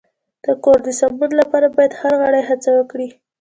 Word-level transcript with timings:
د 0.43 0.45
کور 0.63 0.77
د 0.85 0.87
سمون 0.99 1.31
لپاره 1.41 1.67
باید 1.75 1.91
هر 2.01 2.13
غړی 2.21 2.41
هڅه 2.49 2.69
وکړي. 2.77 3.07